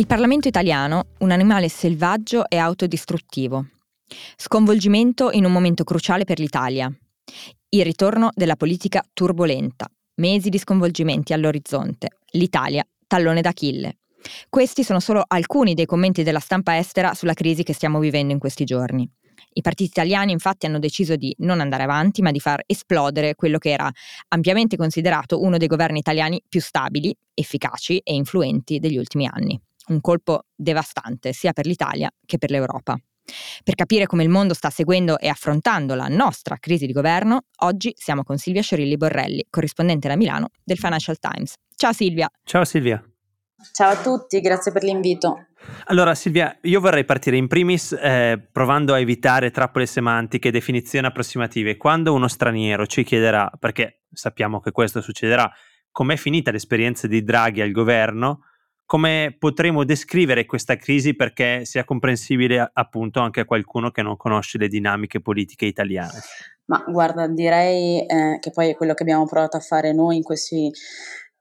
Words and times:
Il 0.00 0.06
Parlamento 0.06 0.48
italiano, 0.48 1.08
un 1.18 1.30
animale 1.30 1.68
selvaggio 1.68 2.48
e 2.48 2.56
autodistruttivo. 2.56 3.66
Sconvolgimento 4.34 5.30
in 5.30 5.44
un 5.44 5.52
momento 5.52 5.84
cruciale 5.84 6.24
per 6.24 6.38
l'Italia. 6.38 6.90
Il 7.68 7.84
ritorno 7.84 8.30
della 8.32 8.56
politica 8.56 9.04
turbolenta. 9.12 9.86
Mesi 10.14 10.48
di 10.48 10.56
sconvolgimenti 10.56 11.34
all'orizzonte. 11.34 12.12
L'Italia, 12.30 12.82
tallone 13.06 13.42
d'Achille. 13.42 13.98
Questi 14.48 14.84
sono 14.84 15.00
solo 15.00 15.22
alcuni 15.26 15.74
dei 15.74 15.84
commenti 15.84 16.22
della 16.22 16.40
stampa 16.40 16.78
estera 16.78 17.12
sulla 17.12 17.34
crisi 17.34 17.62
che 17.62 17.74
stiamo 17.74 17.98
vivendo 17.98 18.32
in 18.32 18.38
questi 18.38 18.64
giorni. 18.64 19.06
I 19.52 19.60
partiti 19.60 19.90
italiani 19.90 20.32
infatti 20.32 20.64
hanno 20.64 20.78
deciso 20.78 21.14
di 21.14 21.34
non 21.40 21.60
andare 21.60 21.82
avanti, 21.82 22.22
ma 22.22 22.30
di 22.30 22.40
far 22.40 22.62
esplodere 22.64 23.34
quello 23.34 23.58
che 23.58 23.68
era 23.68 23.90
ampiamente 24.28 24.78
considerato 24.78 25.42
uno 25.42 25.58
dei 25.58 25.68
governi 25.68 25.98
italiani 25.98 26.42
più 26.48 26.62
stabili, 26.62 27.14
efficaci 27.34 27.98
e 27.98 28.14
influenti 28.14 28.78
degli 28.78 28.96
ultimi 28.96 29.26
anni 29.26 29.60
un 29.88 30.00
colpo 30.00 30.46
devastante 30.54 31.32
sia 31.32 31.52
per 31.52 31.66
l'Italia 31.66 32.10
che 32.24 32.38
per 32.38 32.50
l'Europa. 32.50 32.98
Per 33.62 33.74
capire 33.74 34.06
come 34.06 34.22
il 34.22 34.28
mondo 34.28 34.54
sta 34.54 34.70
seguendo 34.70 35.18
e 35.18 35.28
affrontando 35.28 35.94
la 35.94 36.08
nostra 36.08 36.56
crisi 36.58 36.86
di 36.86 36.92
governo, 36.92 37.42
oggi 37.58 37.92
siamo 37.96 38.22
con 38.22 38.38
Silvia 38.38 38.62
Sciorilli 38.62 38.96
Borrelli, 38.96 39.46
corrispondente 39.48 40.08
da 40.08 40.16
Milano 40.16 40.48
del 40.64 40.78
Financial 40.78 41.18
Times. 41.18 41.54
Ciao 41.74 41.92
Silvia. 41.92 42.30
Ciao 42.44 42.64
Silvia. 42.64 43.02
Ciao 43.72 43.90
a 43.90 43.96
tutti, 43.96 44.40
grazie 44.40 44.72
per 44.72 44.82
l'invito. 44.82 45.46
Allora 45.86 46.14
Silvia, 46.14 46.56
io 46.62 46.80
vorrei 46.80 47.04
partire 47.04 47.36
in 47.36 47.46
primis 47.46 47.92
eh, 47.92 48.48
provando 48.50 48.94
a 48.94 48.98
evitare 48.98 49.50
trappole 49.50 49.84
semantiche 49.84 50.48
e 50.48 50.50
definizioni 50.50 51.06
approssimative. 51.06 51.76
Quando 51.76 52.14
uno 52.14 52.28
straniero 52.28 52.86
ci 52.86 53.04
chiederà, 53.04 53.50
perché 53.58 54.04
sappiamo 54.10 54.60
che 54.60 54.72
questo 54.72 55.02
succederà, 55.02 55.50
com'è 55.90 56.16
finita 56.16 56.50
l'esperienza 56.50 57.06
di 57.06 57.22
Draghi 57.22 57.60
al 57.60 57.72
governo, 57.72 58.44
come 58.90 59.36
potremo 59.38 59.84
descrivere 59.84 60.46
questa 60.46 60.74
crisi 60.74 61.14
perché 61.14 61.64
sia 61.64 61.84
comprensibile 61.84 62.70
appunto 62.72 63.20
anche 63.20 63.38
a 63.38 63.44
qualcuno 63.44 63.92
che 63.92 64.02
non 64.02 64.16
conosce 64.16 64.58
le 64.58 64.66
dinamiche 64.66 65.20
politiche 65.20 65.64
italiane? 65.64 66.18
Ma 66.64 66.82
guarda, 66.88 67.28
direi 67.28 68.04
eh, 68.04 68.38
che 68.40 68.50
poi 68.50 68.70
è 68.70 68.74
quello 68.74 68.94
che 68.94 69.04
abbiamo 69.04 69.26
provato 69.26 69.56
a 69.56 69.60
fare 69.60 69.92
noi 69.92 70.16
in 70.16 70.24
questi 70.24 70.72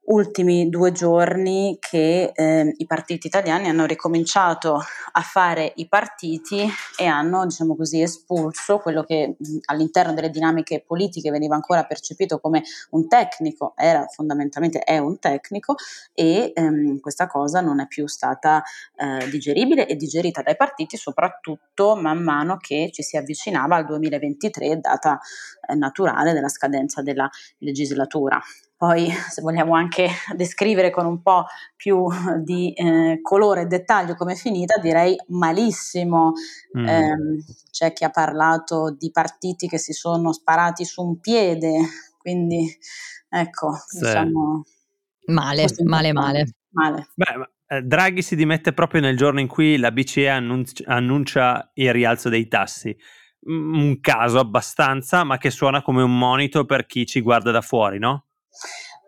ultimi 0.10 0.70
due 0.70 0.92
giorni 0.92 1.78
che 1.80 2.32
eh, 2.34 2.74
i 2.78 2.86
partiti 2.86 3.28
italiani 3.28 3.70
hanno 3.70 3.86
ricominciato 3.86 4.76
a 5.12 5.22
fare 5.22 5.72
i 5.76 5.88
partiti 5.88 6.68
e 6.98 7.06
hanno, 7.06 7.46
diciamo 7.46 7.76
così, 7.76 8.02
espulso 8.02 8.80
quello 8.80 9.04
che 9.04 9.36
mh, 9.38 9.58
all'interno 9.66 10.14
delle 10.14 10.30
dinamiche 10.30 10.84
politiche 10.86 11.30
veniva 11.30 11.56
ancora 11.56 11.84
percepito 11.84 12.40
come 12.40 12.64
un 12.92 13.08
tecnico, 13.08 13.74
era 13.76 14.06
fondamentalmente 14.08 14.80
è 14.80 14.98
un 14.98 15.20
tecnico 15.20 15.76
e 16.14 16.52
ehm, 16.56 17.00
questa 17.00 17.28
cosa 17.28 17.62
non 17.62 17.80
è 17.80 17.88
più 17.88 18.08
stata 18.08 18.64
eh, 18.96 19.30
digeribile 19.30 19.88
e 19.88 19.96
digerita 19.96 20.42
dai 20.42 20.56
partiti, 20.56 20.98
soprattutto 20.98 21.96
man 21.96 22.22
mano 22.24 22.58
che 22.58 22.90
ci 22.92 23.04
si 23.04 23.16
avvicinava 23.16 23.76
al 23.76 23.86
2023, 23.86 24.80
data 24.80 25.20
eh, 25.68 25.76
naturale 25.76 26.34
della 26.34 26.50
scadenza 26.50 27.02
della 27.02 27.30
legislatura. 27.60 28.42
Poi, 28.80 29.10
se 29.12 29.42
vogliamo 29.42 29.76
anche 29.76 30.08
descrivere 30.38 30.90
con 30.90 31.06
un 31.06 31.22
po' 31.22 31.44
più 31.76 32.08
di 32.42 32.72
eh, 32.72 33.20
colore 33.22 33.64
e 33.64 33.66
dettaglio 33.66 34.16
come 34.16 34.32
è 34.32 34.36
finita, 34.38 34.78
direi 34.78 35.18
malissimo. 35.28 36.32
Mm. 36.78 36.88
Eh, 36.88 37.18
c'è 37.72 37.92
chi 37.92 38.06
ha 38.06 38.10
parlato 38.10 38.96
di 38.98 39.12
partiti 39.12 39.68
che 39.68 39.78
si 39.78 39.92
sono 39.92 40.32
sparati 40.32 40.86
su 40.86 41.04
un 41.04 41.20
piede, 41.20 41.78
quindi 42.18 42.74
ecco, 43.28 43.74
sì. 43.86 44.00
diciamo... 44.00 44.64
Male, 45.26 45.66
male, 45.84 46.14
male. 46.14 46.56
male. 46.70 47.08
Beh, 47.16 47.50
eh, 47.68 47.82
Draghi 47.82 48.22
si 48.22 48.38
dimette 48.38 48.72
proprio 48.72 49.02
nel 49.02 49.18
giorno 49.18 49.42
in 49.42 49.48
cui 49.48 49.76
la 49.76 49.92
BCE 49.92 50.30
annuncia, 50.30 50.86
annuncia 50.88 51.70
il 51.74 51.92
rialzo 51.92 52.30
dei 52.30 52.48
tassi 52.48 52.96
un 53.42 54.00
caso 54.02 54.38
abbastanza, 54.38 55.24
ma 55.24 55.38
che 55.38 55.50
suona 55.50 55.82
come 55.82 56.02
un 56.02 56.18
monito 56.18 56.66
per 56.66 56.86
chi 56.86 57.06
ci 57.06 57.22
guarda 57.22 57.52
da 57.52 57.62
fuori, 57.62 57.98
no? 57.98 58.29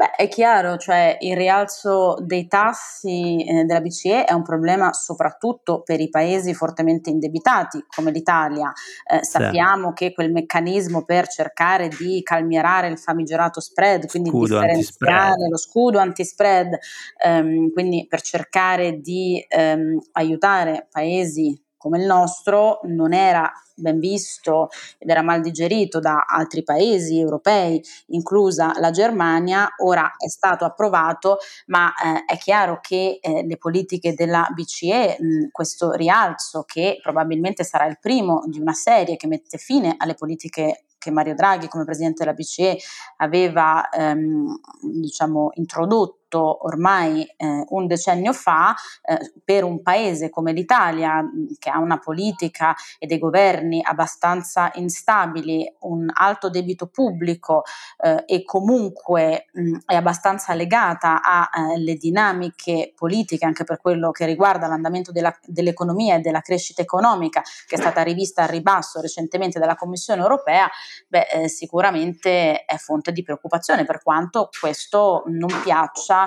Beh, 0.02 0.16
è 0.16 0.28
chiaro, 0.30 0.78
cioè 0.78 1.18
il 1.20 1.36
rialzo 1.36 2.16
dei 2.22 2.48
tassi 2.48 3.46
eh, 3.46 3.66
della 3.66 3.82
BCE 3.82 4.24
è 4.24 4.34
un 4.34 4.42
problema 4.42 4.94
soprattutto 4.94 5.84
per 5.84 6.00
i 6.00 6.10
paesi 6.10 6.56
fortemente 6.56 7.12
indebitati 7.12 7.86
come 7.96 8.10
l'Italia. 8.10 8.74
Eh, 9.06 9.24
sappiamo 9.24 9.90
sì. 9.90 9.94
che 9.94 10.14
quel 10.14 10.32
meccanismo 10.32 11.04
per 11.04 11.28
cercare 11.28 11.88
di 11.88 12.24
calmierare 12.24 12.88
il 12.88 12.98
famigerato 12.98 13.60
spread, 13.60 14.08
quindi 14.08 14.30
scudo 14.30 14.60
differenziare 14.60 14.72
antispread. 14.72 15.50
lo 15.50 15.58
scudo 15.58 16.00
antispread, 16.00 16.78
ehm, 17.24 17.72
quindi 17.72 18.08
per 18.08 18.22
cercare 18.22 19.00
di 19.02 19.46
ehm, 19.48 20.00
aiutare 20.14 20.88
paesi 20.90 21.62
come 21.82 21.98
il 21.98 22.06
nostro 22.06 22.80
non 22.84 23.12
era 23.12 23.52
ben 23.74 23.98
visto 23.98 24.70
ed 25.00 25.10
era 25.10 25.24
mal 25.24 25.42
digerito 25.42 26.00
da 26.00 26.26
altri 26.28 26.62
paesi 26.62 27.18
europei, 27.20 27.84
inclusa 28.08 28.74
la 28.78 28.92
Germania, 28.92 29.68
ora 29.80 30.14
è 30.16 30.30
stato 30.30 30.64
approvato, 30.64 31.40
ma 31.68 31.92
eh, 31.92 32.26
è 32.26 32.38
chiaro 32.38 32.78
che 32.80 33.18
eh, 33.20 33.44
le 33.44 33.58
politiche 33.58 34.14
della 34.14 34.48
BCE, 34.54 35.18
mh, 35.20 35.48
questo 35.52 35.94
rialzo 35.94 36.64
che 36.68 37.00
probabilmente 37.02 37.64
sarà 37.64 37.88
il 37.88 37.98
primo 38.00 38.44
di 38.46 38.60
una 38.60 38.74
serie 38.74 39.16
che 39.16 39.26
mette 39.26 39.58
fine 39.58 39.96
alle 39.98 40.14
politiche 40.14 40.84
che 41.00 41.10
Mario 41.10 41.34
Draghi 41.34 41.68
come 41.68 41.84
presidente 41.84 42.24
della 42.24 42.36
BCE 42.36 42.78
aveva 43.18 43.90
ehm, 43.90 44.56
diciamo, 45.00 45.50
introdotto 45.56 46.21
ormai 46.40 47.24
eh, 47.38 47.66
un 47.70 47.88
decennio 47.88 48.34
fa 48.34 48.74
eh, 49.04 49.34
per 49.44 49.64
un 49.64 49.82
paese 49.82 50.30
come 50.30 50.54
l'Italia 50.54 51.24
che 51.60 51.70
ha 51.70 51.80
una 51.80 52.00
politica 52.00 52.76
e 53.00 53.06
dei 53.06 53.20
governi 53.20 53.82
abbastanza 53.84 54.72
instabili, 54.76 55.72
un 55.82 56.10
alto 56.14 56.50
debito 56.50 56.88
pubblico 56.88 57.64
eh, 57.98 58.24
e 58.26 58.44
comunque 58.44 59.48
mh, 59.52 59.78
è 59.86 59.96
abbastanza 59.96 60.54
legata 60.54 61.22
alle 61.22 61.92
eh, 61.92 61.96
dinamiche 61.96 62.94
politiche 62.96 63.46
anche 63.46 63.64
per 63.64 63.80
quello 63.80 64.12
che 64.12 64.26
riguarda 64.26 64.68
l'andamento 64.68 65.12
della, 65.12 65.36
dell'economia 65.46 66.16
e 66.16 66.20
della 66.20 66.42
crescita 66.42 66.82
economica 66.82 67.42
che 67.68 67.76
è 67.76 67.80
stata 67.80 68.02
rivista 68.02 68.44
al 68.44 68.50
ribasso 68.50 69.02
recentemente 69.02 69.60
dalla 69.60 69.76
Commissione 69.76 70.22
europea, 70.22 70.70
beh, 71.08 71.28
eh, 71.32 71.48
sicuramente 71.50 72.66
è 72.66 72.78
fonte 72.78 73.12
di 73.12 73.24
preoccupazione 73.24 73.86
per 73.86 74.02
quanto 74.02 74.50
questo 74.60 75.24
non 75.28 75.50
piaccia 75.64 76.21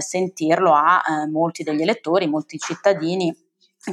sentirlo 0.00 0.74
a 0.74 1.02
eh, 1.06 1.26
molti 1.28 1.62
degli 1.62 1.82
elettori, 1.82 2.26
molti 2.26 2.58
cittadini 2.58 3.34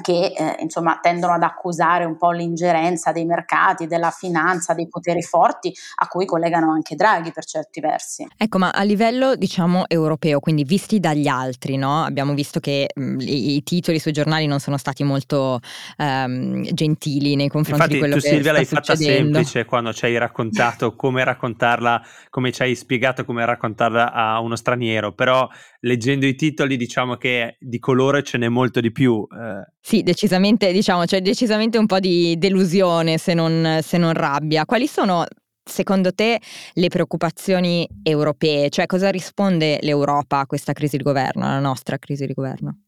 che 0.01 0.33
eh, 0.35 0.57
insomma 0.59 0.99
tendono 1.01 1.33
ad 1.33 1.43
accusare 1.43 2.05
un 2.05 2.17
po' 2.17 2.31
l'ingerenza 2.31 3.11
dei 3.11 3.25
mercati, 3.25 3.87
della 3.87 4.11
finanza, 4.11 4.73
dei 4.73 4.87
poteri 4.87 5.21
forti 5.21 5.73
a 5.95 6.07
cui 6.07 6.25
collegano 6.25 6.71
anche 6.71 6.95
Draghi 6.95 7.31
per 7.31 7.45
certi 7.45 7.79
versi. 7.79 8.27
Ecco, 8.37 8.57
ma 8.57 8.71
a 8.71 8.83
livello 8.83 9.35
diciamo 9.35 9.85
europeo, 9.87 10.39
quindi 10.39 10.63
visti 10.63 10.99
dagli 10.99 11.27
altri, 11.27 11.77
no? 11.77 12.03
abbiamo 12.03 12.33
visto 12.33 12.59
che 12.59 12.89
mh, 12.93 13.03
mm, 13.03 13.19
i, 13.19 13.55
i, 13.55 13.63
titoli 13.63 13.99
sui 13.99 14.11
giornali 14.11 14.45
non 14.45 14.59
sono 14.59 14.77
stati 14.77 15.03
molto 15.03 15.59
um, 15.97 16.61
gentili 16.63 17.35
nei 17.35 17.47
confronti 17.47 17.81
Infatti, 17.81 17.93
di 17.93 17.99
quello 17.99 18.15
tu, 18.15 18.21
che 18.21 18.27
Silvia, 18.29 18.43
sta 18.43 18.53
l'hai 18.53 18.65
fatta 18.65 18.95
semplice 18.95 19.65
quando 19.65 19.93
ci 19.93 20.05
hai 20.05 20.17
raccontato 20.17 20.95
come 20.95 21.23
raccontarla, 21.23 22.01
come 22.29 22.51
ci 22.51 22.61
hai 22.61 22.75
spiegato 22.75 23.25
come 23.25 23.45
raccontarla 23.45 24.11
a 24.11 24.39
uno 24.39 24.55
straniero, 24.55 25.13
però 25.13 25.47
leggendo 25.81 26.25
i 26.25 26.35
titoli 26.35 26.77
diciamo 26.77 27.15
che 27.15 27.57
di 27.59 27.79
colore 27.79 28.23
ce 28.23 28.37
n'è 28.37 28.49
molto 28.49 28.79
di 28.79 28.91
più. 28.91 29.25
Eh. 29.31 29.73
Sì, 29.87 30.01
decisamente, 30.01 30.71
diciamo, 30.71 31.05
c'è 31.05 31.21
decisamente 31.21 31.77
un 31.77 31.85
po' 31.85 31.99
di 31.99 32.35
delusione 32.39 33.19
se 33.19 33.35
non, 33.35 33.81
se 33.83 33.99
non 33.99 34.13
rabbia. 34.13 34.65
Quali 34.65 34.87
sono 34.87 35.25
secondo 35.63 36.11
te 36.11 36.41
le 36.73 36.87
preoccupazioni 36.87 37.87
europee? 38.01 38.71
Cioè 38.71 38.87
cosa 38.87 39.11
risponde 39.11 39.77
l'Europa 39.81 40.39
a 40.39 40.47
questa 40.47 40.73
crisi 40.73 40.97
di 40.97 41.03
governo, 41.03 41.45
alla 41.45 41.59
nostra 41.59 41.99
crisi 41.99 42.25
di 42.25 42.33
governo? 42.33 42.84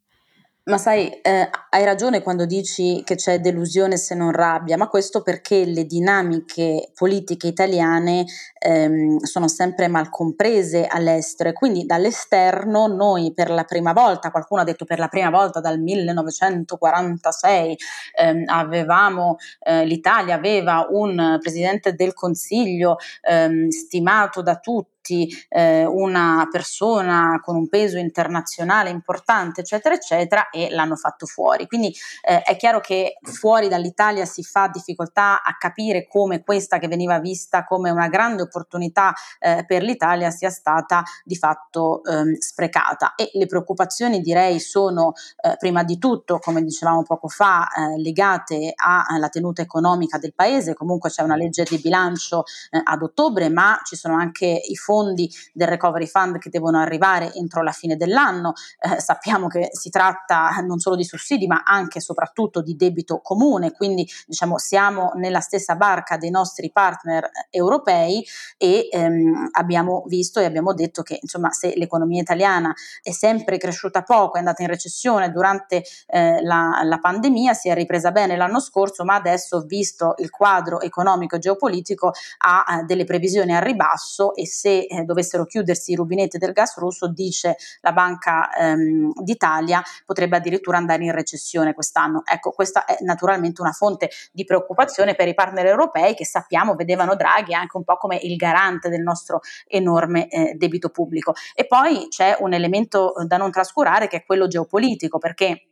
Ma 0.68 0.78
sai, 0.78 1.08
eh, 1.22 1.50
hai 1.70 1.86
ragione 1.86 2.22
quando 2.22 2.46
dici 2.46 3.02
che 3.06 3.16
c'è 3.16 3.40
delusione 3.40 3.96
se 3.96 4.16
non 4.16 4.34
rabbia, 4.34 4.76
ma 4.76 4.90
questo 4.90 5.22
perché 5.22 5.64
le 5.64 5.86
dinamiche 5.86 6.92
politiche 6.94 7.48
italiane 7.48 8.26
ehm, 8.60 9.20
sono 9.20 9.48
sempre 9.48 9.88
mal 9.88 10.10
comprese 10.10 10.86
all'estero 10.86 11.48
e 11.48 11.54
quindi 11.54 11.86
dall'esterno 11.86 12.88
noi 12.88 13.34
per 13.34 13.50
la 13.50 13.64
prima 13.64 13.94
volta, 13.94 14.30
qualcuno 14.30 14.60
ha 14.60 14.66
detto 14.66 14.84
per 14.84 15.00
la 15.00 15.08
prima 15.08 15.30
volta 15.30 15.62
dal 15.62 15.80
1946, 15.80 17.78
ehm, 18.20 18.44
avevamo, 18.48 19.38
eh, 19.62 19.86
l'Italia 19.86 20.36
aveva 20.36 20.86
un 20.90 21.38
presidente 21.40 21.94
del 21.94 22.14
Consiglio 22.14 22.98
ehm, 23.22 23.70
stimato 23.70 24.42
da 24.42 24.58
tutti 24.58 24.97
tutti 25.08 25.30
eh, 25.50 25.86
una 25.86 26.48
persona 26.52 27.40
con 27.42 27.56
un 27.56 27.70
peso 27.70 27.98
internazionale 27.98 28.90
importante, 28.90 29.62
eccetera, 29.62 29.96
eccetera, 29.96 30.50
e 30.50 30.70
l'hanno 30.70 30.96
fatto 30.96 31.26
fuori. 31.26 31.66
Quindi 31.68 31.96
eh, 32.28 32.42
è 32.42 32.58
chiaro 32.58 32.82
che 32.82 33.18
fuori 33.22 33.70
dall'Italia 33.70 34.26
si 34.26 34.44
fa 34.44 34.68
difficoltà 34.68 35.42
a 35.42 35.56
capire 35.58 36.08
come 36.08 36.44
questa 36.44 36.78
che 36.78 36.88
veniva 36.88 37.20
vista 37.20 37.64
come 37.64 37.90
una 37.90 38.10
grande 38.10 38.42
opportunità 38.44 39.14
eh, 39.40 39.64
per 39.66 39.82
l'Italia 39.82 40.30
sia 40.30 40.50
stata 40.50 41.04
di 41.24 41.36
fatto 41.36 42.04
ehm, 42.04 42.38
sprecata. 42.38 43.16
E 43.16 43.30
le 43.34 43.46
preoccupazioni 43.46 44.20
direi 44.20 44.60
sono 44.60 45.14
eh, 45.42 45.56
prima 45.58 45.84
di 45.84 45.98
tutto, 45.98 46.40
come 46.40 46.64
dicevamo 46.64 47.04
poco 47.04 47.28
fa, 47.30 47.68
eh, 47.70 48.02
legate 48.02 48.74
alla 48.76 49.30
tenuta 49.30 49.62
economica 49.62 50.18
del 50.18 50.34
paese. 50.34 50.74
Comunque 50.74 51.10
c'è 51.10 51.22
una 51.22 51.36
legge 51.36 51.64
di 51.64 51.78
bilancio 51.80 52.44
eh, 52.72 52.82
ad 52.84 53.02
ottobre, 53.02 53.50
ma 53.50 53.80
ci 53.84 53.96
sono 53.96 54.16
anche 54.16 54.46
i 54.46 54.76
fondi 54.76 54.97
fondi 54.98 55.32
del 55.54 55.68
Recovery 55.68 56.08
Fund 56.08 56.40
che 56.40 56.50
devono 56.50 56.80
arrivare 56.80 57.32
entro 57.34 57.62
la 57.62 57.72
fine 57.72 57.96
dell'anno. 57.96 58.54
Eh, 58.80 59.00
sappiamo 59.00 59.48
che 59.48 59.70
si 59.72 59.90
tratta 59.90 60.50
non 60.66 60.80
solo 60.80 60.96
di 60.96 61.04
sussidi, 61.04 61.46
ma 61.46 61.62
anche 61.64 62.00
e 62.00 62.02
soprattutto 62.02 62.62
di 62.62 62.76
debito 62.76 63.20
comune, 63.22 63.72
quindi 63.72 64.08
diciamo 64.26 64.58
siamo 64.58 65.12
nella 65.16 65.40
stessa 65.40 65.76
barca 65.76 66.18
dei 66.18 66.32
nostri 66.32 66.72
partner 66.72 67.26
eh, 67.26 67.30
europei 67.50 68.26
e 68.58 68.88
ehm, 68.92 69.50
abbiamo 69.52 70.04
visto 70.08 70.40
e 70.40 70.46
abbiamo 70.46 70.74
detto 70.74 71.04
che 71.04 71.20
insomma 71.22 71.52
se 71.52 71.74
l'economia 71.76 72.22
italiana 72.22 72.74
è 73.02 73.12
sempre 73.12 73.58
cresciuta 73.58 74.02
poco, 74.04 74.36
è 74.36 74.40
andata 74.40 74.64
in 74.64 74.70
recessione 74.70 75.32
durante 75.32 75.84
eh, 76.08 76.42
la, 76.42 76.82
la 76.84 76.98
pandemia, 76.98 77.54
si 77.54 77.70
è 77.70 77.76
ripresa 77.76 78.12
bene 78.12 78.36
l'anno 78.36 78.60
scorso, 78.60 79.04
ma 79.04 79.16
adesso 79.16 79.62
visto 79.62 80.16
il 80.18 80.30
quadro 80.30 80.82
economico 80.82 81.36
e 81.36 81.40
geopolitico 81.40 82.14
ha 82.46 82.66
eh, 82.68 82.84
delle 82.84 83.04
previsioni 83.04 83.56
a 83.56 83.60
ribasso 83.60 84.36
e 84.36 84.48
se 84.48 84.77
eh, 84.86 85.04
dovessero 85.04 85.46
chiudersi 85.46 85.92
i 85.92 85.96
rubinetti 85.96 86.38
del 86.38 86.52
gas 86.52 86.78
russo, 86.78 87.08
dice 87.08 87.56
la 87.82 87.92
Banca 87.92 88.50
ehm, 88.52 89.12
d'Italia, 89.24 89.82
potrebbe 90.06 90.38
addirittura 90.38 90.78
andare 90.78 91.04
in 91.04 91.12
recessione 91.12 91.74
quest'anno. 91.74 92.22
Ecco, 92.26 92.52
questa 92.52 92.86
è 92.86 92.98
naturalmente 93.02 93.62
una 93.62 93.72
fonte 93.72 94.10
di 94.32 94.44
preoccupazione 94.44 95.16
per 95.16 95.28
i 95.28 95.34
partner 95.34 95.66
europei 95.66 96.14
che 96.14 96.26
sappiamo 96.26 96.76
vedevano 96.76 97.16
Draghi 97.16 97.54
anche 97.54 97.78
un 97.78 97.84
po' 97.84 97.98
come 97.98 98.20
il 98.22 98.36
garante 98.36 98.90
del 98.90 99.02
nostro 99.02 99.40
enorme 99.68 100.28
eh, 100.28 100.54
debito 100.56 100.90
pubblico. 100.90 101.34
E 101.56 101.66
poi 101.66 102.08
c'è 102.10 102.38
un 102.40 102.54
elemento 102.54 103.14
da 103.26 103.38
non 103.38 103.52
trascurare 103.52 104.08
che 104.08 104.18
è 104.18 104.26
quello 104.26 104.48
geopolitico, 104.48 105.18
perché 105.18 105.70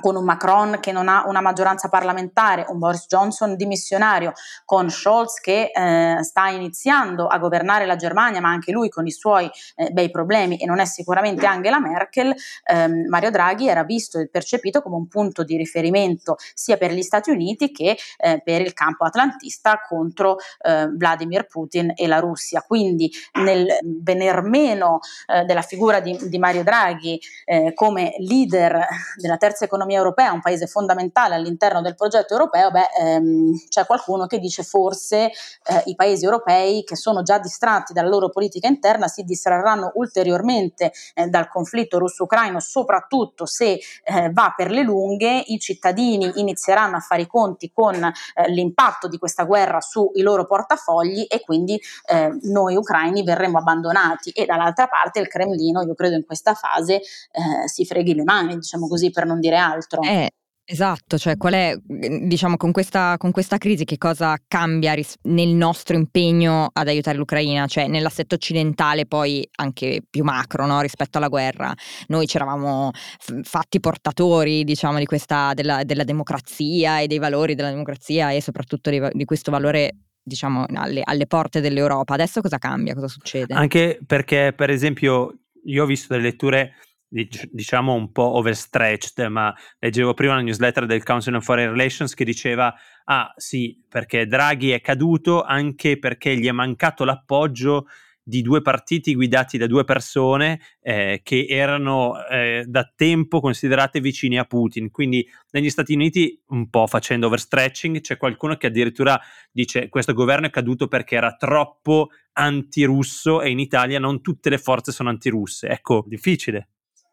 con 0.00 0.16
un 0.16 0.24
Macron 0.24 0.78
che 0.80 0.92
non 0.92 1.08
ha 1.08 1.24
una 1.26 1.40
maggioranza 1.40 1.88
parlamentare, 1.88 2.66
un 2.68 2.78
Boris 2.78 3.06
Johnson 3.06 3.56
dimissionario, 3.56 4.32
con 4.64 4.90
Scholz 4.90 5.40
che 5.40 5.70
eh, 5.72 6.22
sta 6.22 6.48
iniziando 6.48 7.26
a 7.26 7.38
governare 7.38 7.86
la 7.86 7.96
Germania, 7.96 8.40
ma 8.40 8.48
anche 8.48 8.72
lui 8.72 8.88
con 8.88 9.06
i 9.06 9.10
suoi 9.10 9.50
eh, 9.76 9.90
bei 9.90 10.10
problemi 10.10 10.58
e 10.58 10.66
non 10.66 10.80
è 10.80 10.84
sicuramente 10.84 11.46
Angela 11.46 11.80
Merkel, 11.80 12.34
ehm, 12.64 13.08
Mario 13.08 13.30
Draghi 13.30 13.68
era 13.68 13.84
visto 13.84 14.18
e 14.18 14.28
percepito 14.28 14.82
come 14.82 14.96
un 14.96 15.08
punto 15.08 15.42
di 15.44 15.56
riferimento 15.56 16.36
sia 16.54 16.76
per 16.76 16.92
gli 16.92 17.02
Stati 17.02 17.30
Uniti 17.30 17.70
che 17.70 17.96
eh, 18.18 18.40
per 18.44 18.60
il 18.60 18.72
campo 18.72 19.04
atlantista 19.04 19.80
contro 19.86 20.36
eh, 20.60 20.88
Vladimir 20.92 21.46
Putin 21.46 21.92
e 21.94 22.06
la 22.06 22.18
Russia. 22.18 22.62
Quindi 22.62 23.10
nel 23.40 23.66
vener 23.82 24.42
meno 24.42 25.00
eh, 25.26 25.44
della 25.44 25.62
figura 25.62 26.00
di, 26.00 26.18
di 26.28 26.38
Mario 26.38 26.62
Draghi 26.62 27.20
eh, 27.44 27.72
come 27.74 28.14
leader 28.18 28.86
della 29.16 29.36
terza 29.36 29.64
economia 29.64 29.85
l'economia 29.86 29.98
europea, 29.98 30.32
un 30.32 30.40
paese 30.40 30.66
fondamentale 30.66 31.34
all'interno 31.34 31.80
del 31.80 31.94
progetto 31.94 32.34
europeo, 32.34 32.70
beh, 32.70 32.88
ehm, 32.98 33.66
c'è 33.68 33.86
qualcuno 33.86 34.26
che 34.26 34.38
dice 34.38 34.62
forse 34.62 35.26
eh, 35.26 35.82
i 35.86 35.94
paesi 35.94 36.24
europei 36.24 36.82
che 36.84 36.96
sono 36.96 37.22
già 37.22 37.38
distratti 37.38 37.92
dalla 37.92 38.08
loro 38.08 38.28
politica 38.28 38.66
interna 38.66 39.06
si 39.06 39.22
distrarranno 39.22 39.92
ulteriormente 39.94 40.92
eh, 41.14 41.28
dal 41.28 41.48
conflitto 41.48 41.98
russo-ucraino, 41.98 42.60
soprattutto 42.60 43.46
se 43.46 43.80
eh, 44.04 44.30
va 44.32 44.52
per 44.56 44.70
le 44.70 44.82
lunghe, 44.82 45.42
i 45.46 45.58
cittadini 45.58 46.32
inizieranno 46.36 46.96
a 46.96 47.00
fare 47.00 47.22
i 47.22 47.26
conti 47.26 47.70
con 47.72 47.94
eh, 47.94 48.12
l'impatto 48.50 49.08
di 49.08 49.18
questa 49.18 49.44
guerra 49.44 49.80
sui 49.80 50.20
loro 50.20 50.46
portafogli 50.46 51.26
e 51.28 51.40
quindi 51.40 51.80
eh, 52.06 52.36
noi 52.42 52.76
ucraini 52.76 53.22
verremo 53.22 53.58
abbandonati. 53.58 54.30
E 54.30 54.44
dall'altra 54.44 54.88
parte 54.88 55.20
il 55.20 55.28
Cremlino, 55.28 55.82
io 55.82 55.94
credo 55.94 56.16
in 56.16 56.24
questa 56.24 56.54
fase, 56.54 56.94
eh, 56.96 57.68
si 57.68 57.84
freghi 57.84 58.14
le 58.14 58.24
mani, 58.24 58.56
diciamo 58.56 58.88
così, 58.88 59.10
per 59.10 59.26
non 59.26 59.40
dire 59.40 59.56
altro 59.56 59.75
altro. 59.76 60.02
Eh. 60.02 60.30
Esatto, 60.68 61.16
cioè 61.16 61.36
qual 61.36 61.52
è, 61.52 61.76
mhmm, 61.80 62.26
diciamo, 62.26 62.56
con 62.56 62.72
questa, 62.72 63.14
con 63.18 63.30
questa 63.30 63.56
crisi 63.56 63.84
che 63.84 63.98
cosa 63.98 64.36
cambia 64.48 64.94
ris- 64.94 65.14
nel 65.22 65.50
nostro 65.50 65.94
impegno 65.94 66.70
ad 66.72 66.88
aiutare 66.88 67.16
l'Ucraina, 67.16 67.68
cioè 67.68 67.86
nell'assetto 67.86 68.34
occidentale 68.34 69.06
poi 69.06 69.48
anche 69.58 70.02
più 70.10 70.24
macro 70.24 70.66
no? 70.66 70.80
rispetto 70.80 71.18
alla 71.18 71.28
guerra. 71.28 71.72
Noi 72.08 72.26
ci 72.26 72.34
eravamo 72.34 72.90
f- 72.92 73.42
fatti 73.44 73.78
portatori, 73.78 74.64
diciamo, 74.64 74.98
di 74.98 75.04
questa, 75.04 75.54
della, 75.54 75.84
della, 75.84 76.02
democrazia 76.02 76.98
e 76.98 77.06
dei 77.06 77.18
valori 77.18 77.54
della 77.54 77.70
democrazia 77.70 78.32
e 78.32 78.42
soprattutto 78.42 78.90
di, 78.90 79.00
di 79.12 79.24
questo 79.24 79.52
valore 79.52 79.92
diciamo 80.20 80.64
alle, 80.74 81.02
alle 81.04 81.26
porte 81.28 81.60
dell'Europa. 81.60 82.14
Adesso 82.14 82.40
cosa 82.40 82.58
cambia? 82.58 82.94
Cosa 82.94 83.06
succede? 83.06 83.54
Anche 83.54 84.00
perché, 84.04 84.52
per 84.52 84.70
esempio, 84.70 85.32
io 85.66 85.84
ho 85.84 85.86
visto 85.86 86.12
delle 86.12 86.24
letture 86.24 86.72
diciamo 87.08 87.94
un 87.94 88.10
po' 88.12 88.36
overstretched, 88.36 89.26
ma 89.26 89.54
leggevo 89.78 90.14
prima 90.14 90.34
la 90.34 90.40
newsletter 90.40 90.86
del 90.86 91.04
Council 91.04 91.34
on 91.34 91.42
Foreign 91.42 91.70
Relations 91.70 92.14
che 92.14 92.24
diceva 92.24 92.74
ah 93.04 93.32
sì, 93.36 93.80
perché 93.88 94.26
Draghi 94.26 94.70
è 94.70 94.80
caduto 94.80 95.42
anche 95.42 95.98
perché 95.98 96.36
gli 96.36 96.46
è 96.46 96.52
mancato 96.52 97.04
l'appoggio 97.04 97.86
di 98.28 98.42
due 98.42 98.60
partiti 98.60 99.14
guidati 99.14 99.56
da 99.56 99.68
due 99.68 99.84
persone 99.84 100.60
eh, 100.80 101.20
che 101.22 101.46
erano 101.48 102.26
eh, 102.26 102.64
da 102.66 102.92
tempo 102.92 103.38
considerate 103.38 104.00
vicini 104.00 104.36
a 104.36 104.44
Putin. 104.44 104.90
Quindi 104.90 105.24
negli 105.52 105.70
Stati 105.70 105.94
Uniti, 105.94 106.42
un 106.48 106.68
po' 106.68 106.88
facendo 106.88 107.28
overstretching, 107.28 108.00
c'è 108.00 108.16
qualcuno 108.16 108.56
che 108.56 108.66
addirittura 108.66 109.16
dice 109.52 109.88
questo 109.88 110.12
governo 110.12 110.46
è 110.46 110.50
caduto 110.50 110.88
perché 110.88 111.14
era 111.14 111.36
troppo 111.36 112.08
antirusso 112.32 113.42
e 113.42 113.50
in 113.50 113.60
Italia 113.60 114.00
non 114.00 114.20
tutte 114.20 114.50
le 114.50 114.58
forze 114.58 114.90
sono 114.90 115.08
antirusse. 115.08 115.68
Ecco, 115.68 116.04
difficile. 116.08 116.70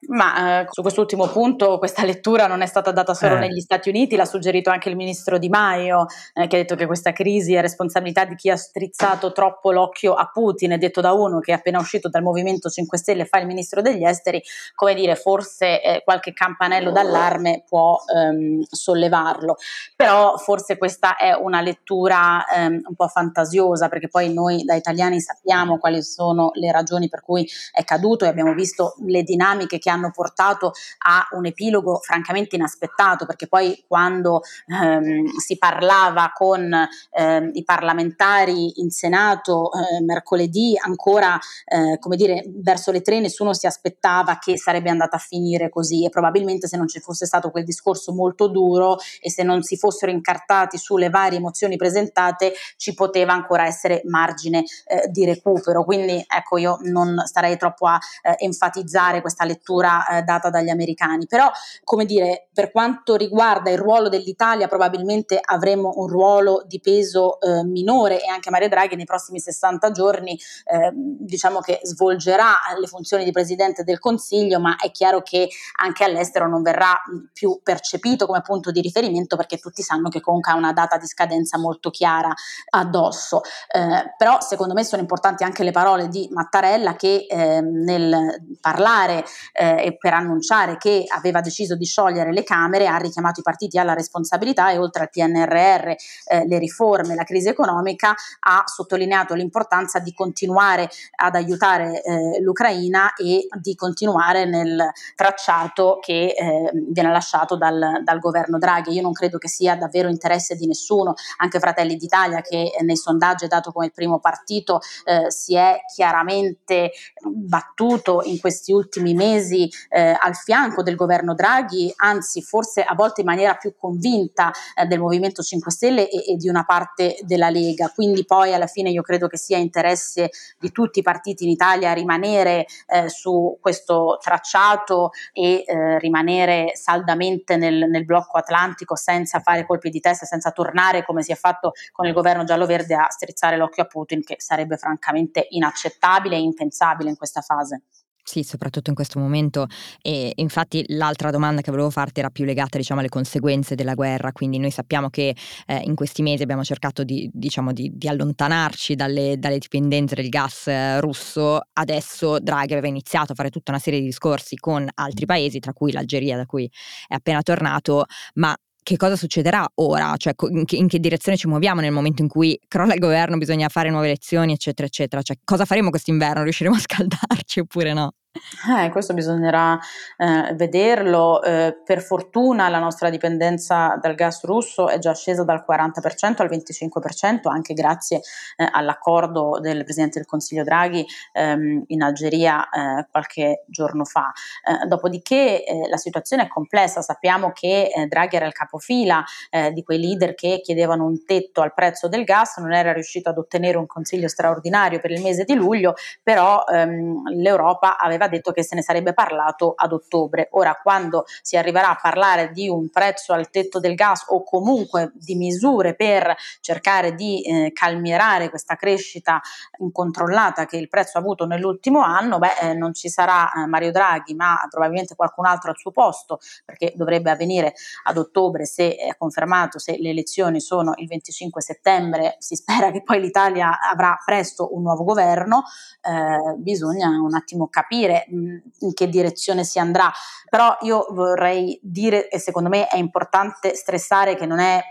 Ma 0.07 0.61
eh, 0.61 0.67
su 0.71 0.81
quest'ultimo 0.81 1.27
punto 1.27 1.77
questa 1.77 2.03
lettura 2.03 2.47
non 2.47 2.61
è 2.61 2.65
stata 2.65 2.91
data 2.91 3.13
solo 3.13 3.35
eh. 3.35 3.39
negli 3.39 3.59
Stati 3.59 3.89
Uniti, 3.89 4.15
l'ha 4.15 4.25
suggerito 4.25 4.69
anche 4.69 4.89
il 4.89 4.95
ministro 4.95 5.37
Di 5.37 5.49
Maio, 5.49 6.05
eh, 6.33 6.47
che 6.47 6.55
ha 6.55 6.59
detto 6.59 6.75
che 6.75 6.85
questa 6.85 7.11
crisi 7.13 7.53
è 7.53 7.61
responsabilità 7.61 8.25
di 8.25 8.35
chi 8.35 8.49
ha 8.49 8.57
strizzato 8.57 9.31
troppo 9.31 9.71
l'occhio 9.71 10.13
a 10.13 10.29
Putin, 10.31 10.71
è 10.71 10.77
detto 10.77 11.01
da 11.01 11.13
uno 11.13 11.39
che 11.39 11.51
è 11.51 11.55
appena 11.55 11.79
uscito 11.79 12.09
dal 12.09 12.23
Movimento 12.23 12.69
5 12.69 12.97
Stelle 12.97 13.25
fa 13.25 13.39
il 13.39 13.45
ministro 13.45 13.81
degli 13.81 14.03
esteri, 14.03 14.41
come 14.75 14.93
dire, 14.93 15.15
forse 15.15 15.81
eh, 15.81 16.01
qualche 16.03 16.33
campanello 16.33 16.91
d'allarme 16.91 17.63
può 17.67 17.97
ehm, 18.13 18.63
sollevarlo, 18.63 19.55
però 19.95 20.37
forse 20.37 20.77
questa 20.77 21.15
è 21.15 21.33
una 21.33 21.61
lettura 21.61 22.45
ehm, 22.45 22.81
un 22.87 22.95
po' 22.95 23.07
fantasiosa, 23.07 23.87
perché 23.87 24.09
poi 24.09 24.33
noi 24.33 24.63
da 24.63 24.75
italiani 24.75 25.19
sappiamo 25.19 25.77
quali 25.77 26.01
sono 26.03 26.51
le 26.53 26.71
ragioni 26.71 27.09
per 27.09 27.21
cui 27.21 27.47
è 27.71 27.83
caduto 27.83 28.25
e 28.25 28.27
abbiamo 28.27 28.53
visto 28.53 28.95
le 29.05 29.23
dinamiche 29.23 29.77
che 29.77 29.89
hanno 29.93 30.11
portato 30.11 30.73
a 31.05 31.27
un 31.31 31.45
epilogo 31.45 31.99
francamente 32.01 32.55
inaspettato, 32.55 33.25
perché 33.25 33.47
poi 33.47 33.83
quando 33.87 34.41
ehm, 34.67 35.37
si 35.37 35.57
parlava 35.57 36.31
con 36.33 36.71
ehm, 37.11 37.51
i 37.53 37.63
parlamentari 37.63 38.81
in 38.81 38.89
Senato 38.89 39.71
eh, 39.71 40.01
mercoledì, 40.03 40.77
ancora 40.81 41.37
eh, 41.65 41.97
come 41.99 42.15
dire, 42.15 42.43
verso 42.47 42.91
le 42.91 43.01
tre 43.01 43.19
nessuno 43.19 43.53
si 43.53 43.67
aspettava 43.67 44.37
che 44.39 44.57
sarebbe 44.57 44.89
andata 44.89 45.17
a 45.17 45.19
finire 45.19 45.69
così 45.69 46.05
e 46.05 46.09
probabilmente 46.09 46.67
se 46.67 46.77
non 46.77 46.87
ci 46.87 46.99
fosse 46.99 47.25
stato 47.25 47.51
quel 47.51 47.63
discorso 47.63 48.13
molto 48.13 48.47
duro 48.47 48.97
e 49.21 49.29
se 49.29 49.43
non 49.43 49.61
si 49.63 49.77
fossero 49.77 50.11
incartati 50.11 50.77
sulle 50.77 51.09
varie 51.09 51.39
mozioni 51.39 51.75
presentate 51.75 52.53
ci 52.77 52.93
poteva 52.93 53.33
ancora 53.33 53.65
essere 53.65 54.01
margine 54.05 54.63
eh, 54.85 55.07
di 55.09 55.25
recupero. 55.25 55.83
Quindi 55.83 56.23
ecco 56.27 56.57
io 56.57 56.77
non 56.83 57.21
starei 57.25 57.57
troppo 57.57 57.87
a 57.87 57.99
eh, 58.21 58.35
enfatizzare 58.39 59.21
questa 59.21 59.45
lettura 59.45 59.82
figura 59.83 60.07
eh, 60.07 60.21
data 60.23 60.49
dagli 60.49 60.69
americani. 60.69 61.27
Però, 61.27 61.51
come 61.83 62.05
dire, 62.05 62.47
per 62.53 62.71
quanto 62.71 63.15
riguarda 63.15 63.69
il 63.69 63.77
ruolo 63.77 64.09
dell'Italia, 64.09 64.67
probabilmente 64.67 65.39
avremo 65.43 65.93
un 65.95 66.07
ruolo 66.07 66.63
di 66.65 66.79
peso 66.79 67.39
eh, 67.39 67.63
minore 67.63 68.23
e 68.23 68.29
anche 68.29 68.49
Mario 68.49 68.69
Draghi 68.69 68.95
nei 68.95 69.05
prossimi 69.05 69.39
60 69.39 69.91
giorni 69.91 70.39
eh, 70.65 70.91
diciamo 70.93 71.59
che 71.59 71.79
svolgerà 71.83 72.53
le 72.79 72.87
funzioni 72.87 73.23
di 73.23 73.31
Presidente 73.31 73.83
del 73.83 73.99
Consiglio, 73.99 74.59
ma 74.59 74.77
è 74.77 74.91
chiaro 74.91 75.21
che 75.21 75.49
anche 75.81 76.03
all'estero 76.03 76.47
non 76.47 76.61
verrà 76.61 77.01
più 77.31 77.59
percepito 77.61 78.25
come 78.25 78.41
punto 78.41 78.71
di 78.71 78.81
riferimento 78.81 79.35
perché 79.35 79.57
tutti 79.57 79.81
sanno 79.81 80.09
che 80.09 80.21
comunque 80.21 80.51
ha 80.51 80.55
una 80.55 80.73
data 80.73 80.97
di 80.97 81.07
scadenza 81.07 81.57
molto 81.57 81.89
chiara 81.89 82.33
addosso. 82.69 83.41
Eh, 83.71 84.13
però 84.17 84.39
secondo 84.39 84.73
me 84.73 84.83
sono 84.83 85.01
importanti 85.01 85.43
anche 85.43 85.63
le 85.63 85.71
parole 85.71 86.07
di 86.07 86.27
Mattarella 86.31 86.95
che 86.95 87.25
eh, 87.27 87.61
nel 87.61 88.13
parlare 88.59 89.25
eh, 89.63 89.85
e 89.85 89.97
per 89.97 90.13
annunciare 90.13 90.75
che 90.77 91.05
aveva 91.07 91.39
deciso 91.39 91.75
di 91.75 91.85
sciogliere 91.85 92.33
le 92.33 92.43
Camere 92.43 92.87
ha 92.87 92.97
richiamato 92.97 93.39
i 93.39 93.43
partiti 93.43 93.79
alla 93.79 93.93
responsabilità 93.93 94.71
e 94.71 94.77
oltre 94.77 95.03
al 95.03 95.09
PNRR, 95.09 95.87
eh, 95.87 96.47
le 96.47 96.57
riforme, 96.57 97.15
la 97.15 97.23
crisi 97.23 97.47
economica, 97.47 98.13
ha 98.39 98.63
sottolineato 98.65 99.33
l'importanza 99.33 99.99
di 99.99 100.13
continuare 100.13 100.89
ad 101.15 101.35
aiutare 101.35 102.01
eh, 102.01 102.41
l'Ucraina 102.41 103.13
e 103.13 103.47
di 103.59 103.75
continuare 103.75 104.45
nel 104.45 104.91
tracciato 105.15 105.99
che 106.01 106.33
eh, 106.37 106.71
viene 106.89 107.11
lasciato 107.11 107.55
dal, 107.55 108.01
dal 108.03 108.19
governo 108.19 108.57
Draghi. 108.57 108.93
Io 108.93 109.01
non 109.01 109.13
credo 109.13 109.37
che 109.37 109.47
sia 109.47 109.75
davvero 109.75 110.09
interesse 110.09 110.55
di 110.55 110.67
nessuno, 110.67 111.13
anche 111.37 111.59
Fratelli 111.59 111.95
d'Italia 111.95 112.41
che 112.41 112.73
nei 112.81 112.97
sondaggi 112.97 113.45
è 113.45 113.47
dato 113.47 113.71
come 113.71 113.85
il 113.85 113.93
primo 113.93 114.19
partito 114.19 114.79
eh, 115.05 115.31
si 115.31 115.55
è 115.55 115.79
chiaramente 115.93 116.91
battuto 117.23 118.21
in 118.23 118.39
questi 118.39 118.71
ultimi 118.73 119.13
mesi 119.13 119.52
eh, 119.89 120.15
al 120.19 120.35
fianco 120.35 120.83
del 120.83 120.95
governo 120.95 121.33
Draghi, 121.33 121.91
anzi 121.97 122.41
forse 122.41 122.83
a 122.83 122.93
volte 122.95 123.21
in 123.21 123.27
maniera 123.27 123.55
più 123.55 123.75
convinta 123.77 124.51
eh, 124.75 124.85
del 124.85 124.99
Movimento 124.99 125.41
5 125.41 125.71
Stelle 125.71 126.09
e, 126.09 126.33
e, 126.33 126.35
di 126.35 126.49
una 126.49 126.63
parte 126.63 127.17
della 127.21 127.49
Lega. 127.49 127.91
Quindi 127.93 128.25
poi 128.25 128.53
alla 128.53 128.67
fine 128.67 128.89
io 128.89 129.01
credo 129.01 129.27
che 129.27 129.37
sia 129.37 129.57
interesse 129.57 130.29
di 130.59 130.71
tutti 130.71 130.99
i 130.99 131.03
partiti 131.03 131.43
in 131.43 131.49
Italia 131.49 131.93
rimanere 131.93 132.65
eh, 132.87 133.09
su 133.09 133.57
questo 133.61 134.17
tracciato 134.21 135.11
e 135.31 135.63
eh, 135.65 135.99
rimanere 135.99 136.71
saldamente 136.75 137.57
nel, 137.57 137.89
nel 137.89 138.05
blocco 138.05 138.37
atlantico 138.37 138.95
senza 138.95 139.39
fare 139.39 139.65
colpi 139.65 139.89
di 139.89 139.99
testa, 139.99 140.25
senza 140.25 140.51
tornare 140.51 141.03
come 141.03 141.21
si 141.23 141.31
è 141.31 141.35
fatto 141.35 141.71
con 141.91 142.05
il 142.05 142.13
governo 142.13 142.43
giallo-verde 142.43 142.95
a 142.95 143.07
strizzare 143.09 143.57
l'occhio 143.57 143.83
a 143.83 143.87
Putin, 143.87 144.23
che 144.23 144.35
sarebbe 144.39 144.77
francamente 144.77 145.47
inaccettabile 145.49 146.35
e 146.35 146.39
impensabile 146.39 147.09
in 147.09 147.17
questa 147.17 147.41
fase. 147.41 147.83
Sì, 148.25 148.43
soprattutto 148.43 148.89
in 148.89 148.95
questo 148.95 149.19
momento. 149.19 149.67
E 150.01 150.31
infatti 150.35 150.83
l'altra 150.87 151.29
domanda 151.29 151.59
che 151.59 151.71
volevo 151.71 151.89
farti 151.89 152.21
era 152.21 152.29
più 152.29 152.45
legata 152.45 152.77
diciamo, 152.77 153.01
alle 153.01 153.09
conseguenze 153.09 153.75
della 153.75 153.95
guerra, 153.95 154.31
quindi 154.31 154.59
noi 154.59 154.71
sappiamo 154.71 155.09
che 155.09 155.35
eh, 155.67 155.77
in 155.83 155.93
questi 155.93 156.21
mesi 156.21 156.41
abbiamo 156.41 156.63
cercato 156.63 157.03
di, 157.03 157.29
diciamo, 157.33 157.73
di, 157.73 157.91
di 157.93 158.07
allontanarci 158.07 158.95
dalle, 158.95 159.37
dalle, 159.37 159.57
dipendenze 159.57 160.15
del 160.15 160.29
gas 160.29 160.67
eh, 160.67 161.01
russo, 161.01 161.59
adesso 161.73 162.39
Draghi 162.39 162.71
aveva 162.71 162.87
iniziato 162.87 163.33
a 163.33 163.35
fare 163.35 163.49
tutta 163.49 163.71
una 163.71 163.79
serie 163.81 163.99
di 163.99 164.05
discorsi 164.05 164.55
con 164.55 164.87
altri 164.93 165.25
paesi, 165.25 165.59
tra 165.59 165.73
cui 165.73 165.91
l'Algeria 165.91 166.37
da 166.37 166.45
cui 166.45 166.69
è 167.07 167.15
appena 167.15 167.41
tornato, 167.41 168.05
ma 168.35 168.55
che 168.83 168.97
cosa 168.97 169.15
succederà 169.15 169.67
ora, 169.75 170.15
cioè 170.17 170.33
in 170.49 170.65
che, 170.65 170.75
in 170.75 170.87
che, 170.87 170.99
direzione 170.99 171.37
ci 171.37 171.47
muoviamo 171.47 171.81
nel 171.81 171.91
momento 171.91 172.21
in 172.21 172.27
cui 172.27 172.59
crolla 172.67 172.93
il 172.93 172.99
governo, 172.99 173.37
bisogna 173.37 173.69
fare 173.69 173.89
nuove 173.89 174.07
elezioni, 174.07 174.53
eccetera, 174.53 174.87
eccetera. 174.87 175.21
Cioè, 175.21 175.37
cosa 175.43 175.65
faremo 175.65 175.89
quest'inverno? 175.89 176.43
Riusciremo 176.43 176.75
a 176.75 176.79
scaldarci 176.79 177.61
oppure 177.61 177.93
no? 177.93 178.13
Eh, 178.35 178.89
questo 178.89 179.13
bisognerà 179.13 179.77
eh, 180.17 180.53
vederlo. 180.55 181.43
Eh, 181.43 181.77
per 181.85 182.01
fortuna 182.01 182.67
la 182.69 182.79
nostra 182.79 183.11
dipendenza 183.11 183.97
dal 184.01 184.15
gas 184.15 184.43
russo 184.43 184.87
è 184.87 184.97
già 184.97 185.13
scesa 185.13 185.43
dal 185.43 185.63
40% 185.67 186.41
al 186.41 186.49
25%, 186.49 187.47
anche 187.49 187.75
grazie 187.75 188.21
eh, 188.55 188.67
all'accordo 188.71 189.59
del 189.61 189.83
Presidente 189.83 190.17
del 190.17 190.27
Consiglio 190.27 190.63
Draghi 190.63 191.05
ehm, 191.33 191.83
in 191.87 192.01
Algeria 192.01 192.67
eh, 192.69 193.05
qualche 193.11 193.65
giorno 193.67 194.03
fa. 194.03 194.31
Eh, 194.65 194.87
dopodiché 194.87 195.63
la 195.89 195.97
situazione 195.97 196.43
è 196.43 196.47
complessa, 196.47 197.01
sappiamo 197.01 197.51
che 197.51 197.91
Draghi 198.07 198.35
era 198.35 198.45
il 198.45 198.53
capofila 198.53 199.23
di 199.71 199.83
quei 199.83 199.99
leader 199.99 200.33
che 200.35 200.61
chiedevano 200.61 201.05
un 201.05 201.23
tetto 201.25 201.61
al 201.61 201.73
prezzo 201.73 202.07
del 202.07 202.23
gas, 202.23 202.57
non 202.57 202.73
era 202.73 202.93
riuscito 202.93 203.29
ad 203.29 203.37
ottenere 203.37 203.77
un 203.77 203.85
consiglio 203.85 204.27
straordinario 204.27 204.99
per 204.99 205.11
il 205.11 205.21
mese 205.21 205.43
di 205.43 205.53
luglio, 205.53 205.93
però 206.21 206.63
ehm, 206.65 207.29
l'Europa 207.35 207.97
aveva 207.97 208.22
aveva 208.23 208.27
detto 208.27 208.51
che 208.51 208.63
se 208.63 208.75
ne 208.75 208.81
sarebbe 208.81 209.13
parlato 209.13 209.73
ad 209.75 209.91
ottobre. 209.91 210.47
Ora, 210.51 210.79
quando 210.81 211.25
si 211.41 211.57
arriverà 211.57 211.89
a 211.89 211.99
parlare 212.01 212.51
di 212.51 212.69
un 212.69 212.89
prezzo 212.89 213.33
al 213.33 213.49
tetto 213.49 213.79
del 213.79 213.95
gas 213.95 214.25
o 214.27 214.43
comunque 214.43 215.11
di 215.15 215.35
misure 215.35 215.95
per 215.95 216.35
cercare 216.61 217.13
di 217.15 217.41
eh, 217.41 217.71
calmierare 217.73 218.49
questa 218.49 218.75
crescita 218.75 219.41
incontrollata 219.79 220.65
che 220.65 220.77
il 220.77 220.87
prezzo 220.87 221.17
ha 221.17 221.21
avuto 221.21 221.45
nell'ultimo 221.45 222.01
anno, 222.01 222.39
beh, 222.39 222.57
eh, 222.61 222.73
non 222.73 222.93
ci 222.93 223.09
sarà 223.09 223.51
eh, 223.51 223.65
Mario 223.65 223.91
Draghi, 223.91 224.33
ma 224.33 224.65
probabilmente 224.69 225.15
qualcun 225.15 225.45
altro 225.45 225.71
al 225.71 225.77
suo 225.77 225.91
posto, 225.91 226.39
perché 226.65 226.93
dovrebbe 226.95 227.31
avvenire 227.31 227.73
ad 228.03 228.17
ottobre 228.17 228.65
se 228.65 228.95
è 228.95 229.15
confermato, 229.17 229.79
se 229.79 229.97
le 229.99 230.09
elezioni 230.09 230.59
sono 230.59 230.93
il 230.97 231.07
25 231.07 231.61
settembre, 231.61 232.35
si 232.39 232.55
spera 232.55 232.91
che 232.91 233.03
poi 233.03 233.19
l'Italia 233.19 233.79
avrà 233.79 234.17
presto 234.23 234.73
un 234.75 234.83
nuovo 234.83 235.03
governo, 235.03 235.63
eh, 236.01 236.55
bisogna 236.57 237.09
un 237.09 237.33
attimo 237.33 237.67
capire 237.67 238.12
capire 238.13 238.63
in 238.79 238.93
che 238.93 239.09
direzione 239.09 239.63
si 239.63 239.79
andrà, 239.79 240.11
però 240.49 240.75
io 240.81 241.07
vorrei 241.11 241.79
dire, 241.81 242.29
e 242.29 242.39
secondo 242.39 242.69
me 242.69 242.87
è 242.87 242.97
importante 242.97 243.75
stressare 243.75 244.35
che 244.35 244.45
non 244.45 244.59
è 244.59 244.81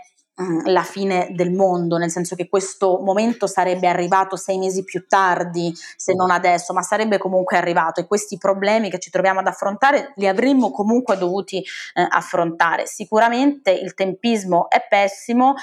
la 0.65 0.81
fine 0.81 1.27
del 1.29 1.51
mondo, 1.51 1.97
nel 1.97 2.09
senso 2.09 2.35
che 2.35 2.49
questo 2.49 2.99
momento 3.03 3.45
sarebbe 3.45 3.87
arrivato 3.87 4.35
sei 4.35 4.57
mesi 4.57 4.83
più 4.83 5.05
tardi, 5.07 5.71
se 5.95 6.15
non 6.15 6.31
adesso, 6.31 6.73
ma 6.73 6.81
sarebbe 6.81 7.19
comunque 7.19 7.55
arrivato 7.55 8.01
e 8.01 8.07
questi 8.07 8.39
problemi 8.39 8.89
che 8.89 8.97
ci 8.97 9.11
troviamo 9.11 9.41
ad 9.41 9.47
affrontare 9.47 10.11
li 10.15 10.27
avremmo 10.27 10.71
comunque 10.71 11.17
dovuti 11.17 11.59
eh, 11.59 12.07
affrontare. 12.09 12.87
Sicuramente 12.87 13.69
il 13.69 13.93
tempismo 13.93 14.71
è 14.71 14.83
pessimo, 14.89 15.53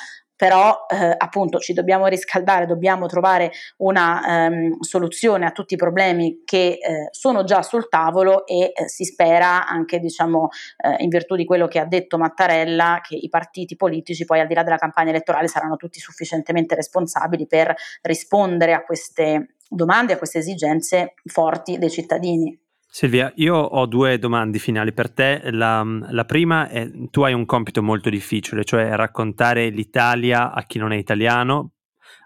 però 0.41 0.87
eh, 0.89 1.15
appunto 1.19 1.59
ci 1.59 1.75
dobbiamo 1.75 2.07
riscaldare, 2.07 2.65
dobbiamo 2.65 3.05
trovare 3.05 3.53
una 3.77 4.47
ehm, 4.47 4.81
soluzione 4.81 5.45
a 5.45 5.51
tutti 5.51 5.75
i 5.75 5.77
problemi 5.77 6.45
che 6.47 6.79
eh, 6.81 7.09
sono 7.11 7.45
già 7.45 7.61
sul 7.61 7.91
tavolo 7.91 8.47
e 8.47 8.73
eh, 8.75 8.89
si 8.89 9.05
spera 9.05 9.67
anche 9.67 9.99
diciamo 9.99 10.49
eh, 10.79 11.03
in 11.03 11.11
virtù 11.11 11.37
di 11.37 11.45
quello 11.45 11.69
che 11.69 11.79
ha 11.79 11.85
detto 11.85 12.17
Mattarella 12.17 13.01
che 13.07 13.17
i 13.17 13.29
partiti 13.29 13.77
politici 13.77 14.25
poi 14.25 14.41
al 14.41 14.47
di 14.47 14.55
là 14.55 14.63
della 14.63 14.79
campagna 14.79 15.11
elettorale 15.11 15.47
saranno 15.47 15.77
tutti 15.77 16.01
sufficientemente 16.01 16.75
responsabili 16.75 17.47
per 17.47 17.75
rispondere 18.01 18.73
a 18.73 18.83
queste 18.83 19.57
domande, 19.69 20.15
a 20.15 20.17
queste 20.17 20.39
esigenze 20.39 21.17
forti 21.27 21.77
dei 21.77 21.91
cittadini. 21.91 22.59
Silvia, 22.93 23.33
io 23.37 23.55
ho 23.55 23.87
due 23.87 24.19
domande 24.19 24.59
finali 24.59 24.93
per 24.93 25.13
te. 25.13 25.41
La, 25.53 25.87
la, 26.11 26.25
prima 26.25 26.69
è, 26.69 26.91
tu 27.09 27.23
hai 27.23 27.33
un 27.33 27.47
compito 27.47 27.85
molto 27.85 28.11
difficile, 28.11 28.65
cioè 28.65 28.97
raccontare 28.97 29.69
l'Italia 29.69 30.53
a 30.53 30.65
chi 30.65 30.79
non 30.79 30.91
è 30.91 30.97
italiano, 30.97 31.75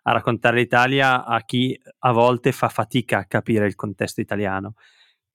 a 0.04 0.12
raccontare 0.12 0.56
l'Italia 0.56 1.26
a 1.26 1.42
chi 1.42 1.78
a 1.98 2.12
volte 2.12 2.50
fa 2.52 2.70
fatica 2.70 3.18
a 3.18 3.24
capire 3.26 3.66
il 3.66 3.74
contesto 3.74 4.22
italiano. 4.22 4.76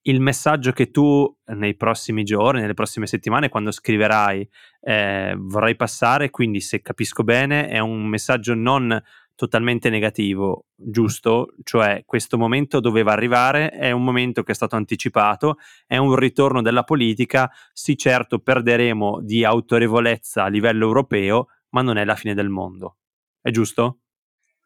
Il 0.01 0.19
messaggio 0.19 0.71
che 0.71 0.89
tu 0.89 1.31
nei 1.53 1.75
prossimi 1.75 2.23
giorni, 2.23 2.61
nelle 2.61 2.73
prossime 2.73 3.05
settimane, 3.05 3.49
quando 3.49 3.69
scriverai, 3.69 4.49
eh, 4.81 5.35
vorrai 5.37 5.75
passare, 5.75 6.31
quindi 6.31 6.59
se 6.59 6.81
capisco 6.81 7.23
bene, 7.23 7.67
è 7.67 7.77
un 7.77 8.07
messaggio 8.07 8.55
non 8.55 8.99
totalmente 9.39 9.89
negativo, 9.89 10.65
giusto? 10.75 11.53
Cioè 11.63 12.03
questo 12.05 12.37
momento 12.37 12.81
doveva 12.81 13.13
arrivare, 13.13 13.69
è 13.69 13.91
un 13.91 14.03
momento 14.03 14.43
che 14.43 14.51
è 14.51 14.55
stato 14.55 14.75
anticipato, 14.75 15.55
è 15.87 15.95
un 15.95 16.13
ritorno 16.15 16.61
della 16.61 16.83
politica, 16.83 17.49
sì 17.71 17.97
certo 17.97 18.39
perderemo 18.39 19.21
di 19.21 19.45
autorevolezza 19.45 20.43
a 20.43 20.49
livello 20.49 20.85
europeo, 20.85 21.47
ma 21.69 21.81
non 21.81 21.95
è 21.95 22.03
la 22.03 22.15
fine 22.15 22.33
del 22.33 22.49
mondo. 22.49 22.97
È 23.39 23.49
giusto? 23.49 23.99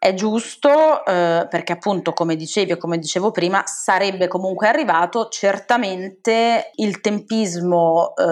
È 0.04 0.14
giusto 0.16 1.06
eh, 1.06 1.48
perché 1.50 1.72
appunto, 1.72 2.12
come 2.12 2.36
dicevi 2.36 2.72
e 2.72 2.78
come 2.78 2.98
dicevo 2.98 3.32
prima, 3.32 3.64
sarebbe 3.66 4.28
comunque 4.28 4.68
arrivato. 4.68 5.30
Certamente 5.30 6.72
il 6.76 7.00
tempismo 7.00 8.14
eh, 8.18 8.26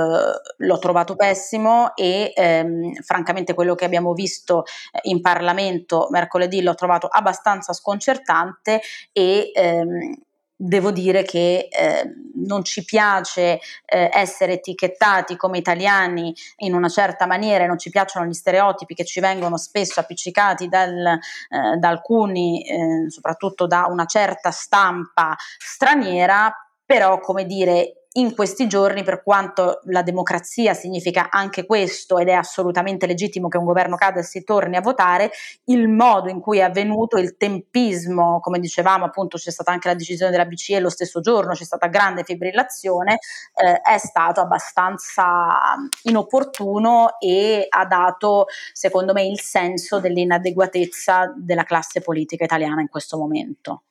l'ho 0.57 0.79
trovato 0.79 1.15
pessimo 1.15 1.95
e 1.95 2.33
ehm, 2.35 2.95
francamente 2.95 3.53
quello 3.53 3.75
che 3.75 3.85
abbiamo 3.85 4.11
visto 4.11 4.63
in 5.03 5.21
Parlamento 5.21 6.07
mercoledì 6.09 6.61
l'ho 6.61 6.75
trovato 6.75 7.07
abbastanza 7.07 7.71
sconcertante 7.71 8.81
e 9.13 9.51
ehm, 9.53 10.15
devo 10.63 10.91
dire 10.91 11.23
che 11.23 11.67
eh, 11.71 12.13
non 12.35 12.63
ci 12.63 12.85
piace 12.85 13.59
eh, 13.85 14.09
essere 14.13 14.53
etichettati 14.53 15.35
come 15.35 15.57
italiani 15.57 16.33
in 16.57 16.75
una 16.75 16.87
certa 16.87 17.25
maniera, 17.25 17.65
non 17.65 17.79
ci 17.79 17.89
piacciono 17.89 18.27
gli 18.27 18.33
stereotipi 18.33 18.93
che 18.93 19.03
ci 19.03 19.19
vengono 19.19 19.57
spesso 19.57 19.99
appiccicati 19.99 20.67
dal, 20.67 20.95
eh, 20.97 21.77
da 21.77 21.89
alcuni, 21.89 22.63
eh, 22.63 23.09
soprattutto 23.09 23.65
da 23.65 23.87
una 23.89 24.05
certa 24.05 24.51
stampa 24.51 25.35
straniera, 25.57 26.53
però 26.85 27.19
come 27.19 27.45
dire 27.45 28.00
in 28.13 28.35
questi 28.35 28.67
giorni, 28.67 29.03
per 29.03 29.23
quanto 29.23 29.79
la 29.85 30.01
democrazia 30.01 30.73
significa 30.73 31.29
anche 31.29 31.65
questo 31.65 32.17
ed 32.17 32.27
è 32.27 32.33
assolutamente 32.33 33.07
legittimo 33.07 33.47
che 33.47 33.57
un 33.57 33.63
governo 33.63 33.95
cada 33.95 34.19
e 34.19 34.23
si 34.23 34.43
torni 34.43 34.75
a 34.75 34.81
votare, 34.81 35.31
il 35.65 35.87
modo 35.87 36.29
in 36.29 36.41
cui 36.41 36.57
è 36.57 36.63
avvenuto, 36.63 37.17
il 37.17 37.37
tempismo, 37.37 38.39
come 38.41 38.59
dicevamo 38.59 39.05
appunto 39.05 39.37
c'è 39.37 39.51
stata 39.51 39.71
anche 39.71 39.87
la 39.87 39.93
decisione 39.93 40.31
della 40.31 40.45
BCE 40.45 40.79
lo 40.79 40.89
stesso 40.89 41.21
giorno, 41.21 41.53
c'è 41.53 41.63
stata 41.63 41.87
grande 41.87 42.23
fibrillazione, 42.23 43.19
eh, 43.55 43.79
è 43.79 43.97
stato 43.97 44.41
abbastanza 44.41 45.75
inopportuno 46.03 47.17
e 47.19 47.65
ha 47.69 47.85
dato 47.85 48.47
secondo 48.73 49.13
me 49.13 49.25
il 49.25 49.39
senso 49.39 49.99
dell'inadeguatezza 49.99 51.33
della 51.37 51.63
classe 51.63 52.01
politica 52.01 52.43
italiana 52.43 52.81
in 52.81 52.89
questo 52.89 53.17
momento. 53.17 53.83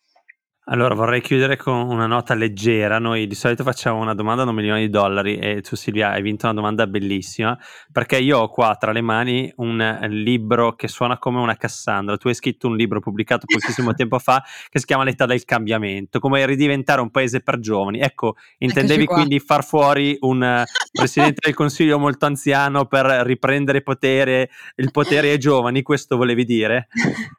Allora 0.73 0.95
vorrei 0.95 1.21
chiudere 1.21 1.57
con 1.57 1.75
una 1.75 2.07
nota 2.07 2.35
leggera. 2.35 3.01
Noi 3.01 3.27
di 3.27 3.35
solito 3.35 3.65
facciamo 3.65 4.01
una 4.01 4.15
domanda 4.15 4.45
da 4.45 4.51
un 4.51 4.57
milione 4.57 4.79
di 4.79 4.89
dollari 4.89 5.37
e 5.37 5.63
tu 5.63 5.75
Silvia 5.75 6.13
hai 6.13 6.23
vinto 6.23 6.47
una 6.47 6.55
domanda 6.55 6.87
bellissima 6.87 7.59
perché 7.91 8.19
io 8.19 8.39
ho 8.39 8.49
qua 8.49 8.77
tra 8.79 8.93
le 8.93 9.01
mani 9.01 9.53
un 9.57 9.99
libro 10.11 10.77
che 10.77 10.87
suona 10.87 11.19
come 11.19 11.41
una 11.41 11.57
Cassandra. 11.57 12.17
Tu 12.17 12.29
hai 12.29 12.35
scritto 12.35 12.69
un 12.69 12.77
libro 12.77 13.01
pubblicato 13.01 13.47
pochissimo 13.53 13.95
tempo 13.95 14.21
fa 14.21 14.45
che 14.69 14.79
si 14.79 14.87
chiama 14.87 15.03
L'età 15.03 15.27
del 15.27 15.45
cambiamento, 15.45 16.21
come 16.21 16.47
ridiventare 16.47 17.01
un 17.01 17.11
paese 17.11 17.41
per 17.41 17.59
giovani. 17.59 17.99
Ecco, 17.99 18.37
intendevi 18.59 19.07
quindi 19.07 19.41
far 19.41 19.65
fuori 19.65 20.17
un 20.21 20.63
presidente 20.93 21.41
del 21.47 21.55
consiglio 21.55 21.99
molto 21.99 22.27
anziano 22.27 22.87
per 22.87 23.07
riprendere 23.25 23.83
potere, 23.83 24.51
il 24.77 24.93
potere 24.93 25.31
ai 25.31 25.39
giovani, 25.39 25.83
questo 25.83 26.17
volevi 26.17 26.45
dire? 26.45 26.87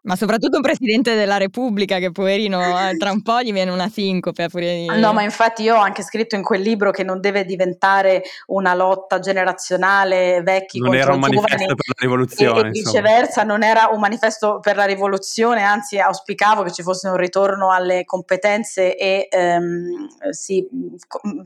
Ma 0.02 0.18
soprattutto 0.18 0.58
un 0.58 0.64
presidente 0.64 1.16
della 1.16 1.38
Repubblica 1.38 1.98
che 1.98 2.12
poverino 2.12 2.60
tra 2.98 3.12
un 3.12 3.20
po' 3.22 3.42
gli 3.42 3.52
viene 3.52 3.72
una 3.72 3.90
sincope. 3.90 4.48
Pure... 4.50 4.86
No, 4.98 5.14
ma 5.14 5.24
infatti 5.24 5.64
io 5.64 5.76
ho 5.76 5.82
anche 5.82 6.04
scritto 6.04 6.36
in 6.36 6.44
quel 6.44 6.62
libro 6.62 6.92
che 6.92 7.04
non 7.04 7.20
deve 7.20 7.46
diventare 7.46 8.24
una 8.48 8.74
lotta 8.74 9.20
generazionale 9.20 10.42
vecchi 10.42 10.80
non 10.80 10.90
contro 10.90 11.04
era 11.04 11.14
un 11.14 11.20
manifesto 11.20 11.76
per 11.76 11.86
la 11.88 11.94
rivoluzione. 11.98 12.62
E, 12.62 12.68
e 12.68 12.70
viceversa, 12.72 13.44
non 13.44 13.64
era 13.64 13.90
un 13.92 14.00
manifesto 14.00 14.60
per 14.60 14.76
la 14.76 14.86
rivoluzione, 14.86 15.64
anzi 15.64 16.00
auspicavo 16.00 16.64
che 16.64 16.72
ci 16.72 16.84
fosse 16.84 17.08
un 17.08 17.18
ritorno 17.18 17.72
alle 17.72 18.06
competenze 18.06 18.96
e 18.96 19.28
ehm, 19.30 20.08
si 20.30 20.68